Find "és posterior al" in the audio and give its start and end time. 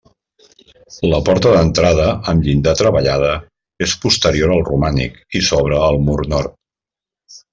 3.89-4.65